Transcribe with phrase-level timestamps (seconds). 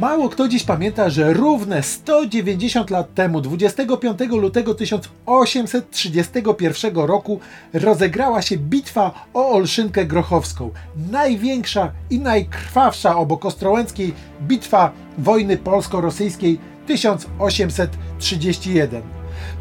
[0.00, 7.40] Mało kto dziś pamięta, że równe 190 lat temu, 25 lutego 1831 roku,
[7.72, 10.70] rozegrała się bitwa o Olszynkę Grochowską.
[11.10, 19.02] Największa i najkrwawsza obok Ostrołęckiej bitwa wojny polsko-rosyjskiej 1831.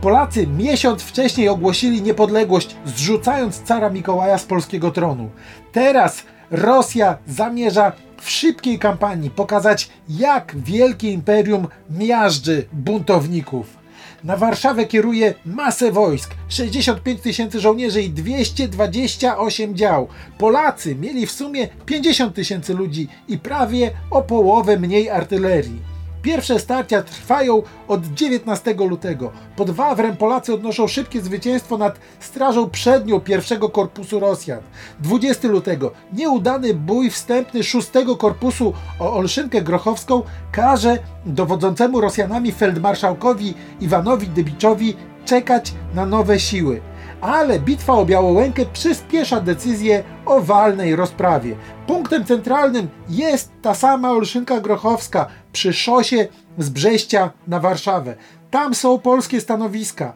[0.02, 5.30] Polacy miesiąc wcześniej ogłosili niepodległość, zrzucając cara Mikołaja z polskiego tronu.
[5.72, 13.80] Teraz Rosja zamierza w szybkiej kampanii pokazać, jak wielkie imperium miażdży buntowników.
[14.24, 20.08] Na Warszawę kieruje masę wojsk, 65 tysięcy żołnierzy i 228 dział.
[20.38, 25.89] Polacy mieli w sumie 50 tysięcy ludzi i prawie o połowę mniej artylerii.
[26.22, 29.32] Pierwsze starcia trwają od 19 lutego.
[29.56, 34.60] Pod Wawrem Polacy odnoszą szybkie zwycięstwo nad Strażą Przednią pierwszego korpusu Rosjan.
[35.00, 44.28] 20 lutego nieudany bój wstępny 6 korpusu o Olszynkę Grochowską każe dowodzącemu Rosjanami feldmarszałkowi Iwanowi
[44.28, 44.94] Dybiczowi
[45.26, 46.82] czekać na nowe siły
[47.22, 51.56] ale bitwa o Białołękę przyspiesza decyzję o walnej rozprawie.
[51.88, 56.28] Punktem centralnym jest ta sama Olszynka Grochowska przy szosie
[56.58, 58.16] z Brześcia na Warszawę.
[58.52, 60.14] Tam są polskie stanowiska.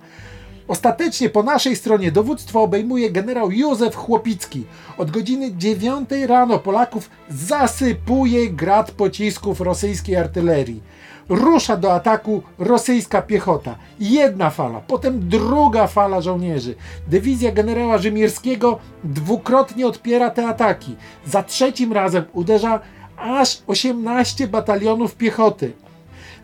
[0.67, 4.64] Ostatecznie po naszej stronie dowództwo obejmuje generał Józef Chłopicki.
[4.97, 10.81] Od godziny 9 rano Polaków zasypuje grad pocisków rosyjskiej artylerii
[11.30, 13.75] rusza do ataku rosyjska piechota.
[14.00, 16.75] Jedna fala, potem druga fala żołnierzy.
[17.08, 20.95] Dywizja generała Rzymierskiego dwukrotnie odpiera te ataki.
[21.25, 22.80] Za trzecim razem uderza
[23.17, 25.73] aż 18 batalionów piechoty.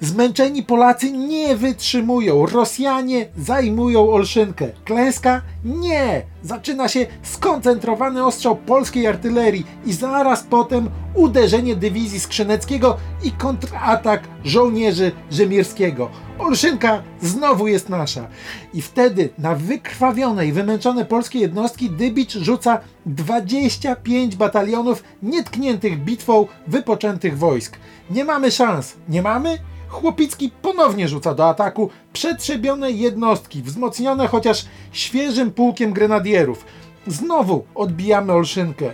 [0.02, 2.45] Zmęczeni Polacy nie wytrzymują.
[2.45, 4.67] Rosjanie zajmują Olszynkę.
[4.86, 5.41] Klęska?
[5.66, 6.22] Nie!
[6.44, 15.12] Zaczyna się skoncentrowany ostrzał polskiej artylerii i zaraz potem uderzenie dywizji Skrzyneckiego i kontratak żołnierzy
[15.31, 16.09] Rzymierskiego.
[16.38, 18.28] Olszynka znowu jest nasza.
[18.74, 27.38] I wtedy na wykrwawione i wymęczone polskie jednostki Dybicz rzuca 25 batalionów nietkniętych bitwą wypoczętych
[27.38, 27.78] wojsk.
[28.09, 28.95] Nie mamy szans.
[29.09, 29.57] Nie mamy?
[29.89, 36.66] Chłopicki ponownie rzuca do ataku przetrzebione jednostki, wzmocnione chociaż świeżym pułkiem grenadierów.
[37.07, 38.91] Znowu odbijamy Olszynkę.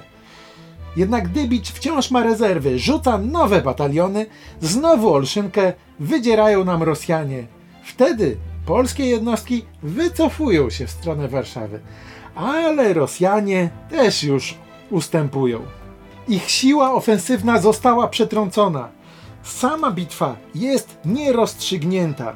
[0.96, 4.26] Jednak Dybicz wciąż ma rezerwy, rzuca nowe bataliony,
[4.62, 7.48] znowu Olszynkę wydzierają nam Rosjanie.
[7.84, 11.80] Wtedy polskie jednostki wycofują się w stronę Warszawy,
[12.36, 14.58] ale Rosjanie też już
[14.92, 15.62] ustępują.
[16.28, 18.95] Ich siła ofensywna została przetrącona.
[19.46, 22.36] Sama bitwa jest nierozstrzygnięta.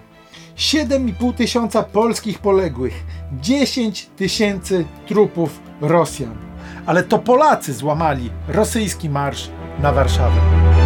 [0.57, 3.03] 7,5 tysiąca polskich poległych,
[3.41, 6.37] 10 tysięcy trupów Rosjan.
[6.85, 9.49] Ale to Polacy złamali rosyjski marsz
[9.79, 10.78] na Warszawę.